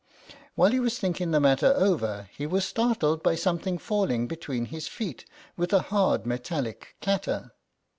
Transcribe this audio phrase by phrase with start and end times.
[0.55, 4.87] Whilst he was thinking the matter over he was startled by something falling between his
[4.87, 7.51] feet with a hard metallic clatter.